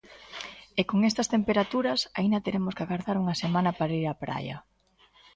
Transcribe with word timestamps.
E 0.79 0.81
con 0.89 0.99
estas 1.09 1.31
temperaturas, 1.35 1.99
aínda 2.19 2.43
teremos 2.45 2.73
que 2.75 2.83
agardar 2.85 3.15
unha 3.23 3.39
semana 3.43 3.71
para 3.79 3.97
ir 4.01 4.05
á 4.13 4.15
praia. 4.23 4.57